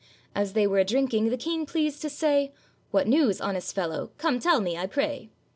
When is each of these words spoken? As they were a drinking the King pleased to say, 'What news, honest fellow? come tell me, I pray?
As 0.33 0.53
they 0.53 0.65
were 0.65 0.79
a 0.79 0.83
drinking 0.83 1.29
the 1.29 1.37
King 1.37 1.67
pleased 1.67 2.01
to 2.01 2.09
say, 2.09 2.51
'What 2.89 3.07
news, 3.07 3.39
honest 3.39 3.75
fellow? 3.75 4.09
come 4.17 4.39
tell 4.39 4.59
me, 4.59 4.75
I 4.75 4.87
pray? 4.87 5.29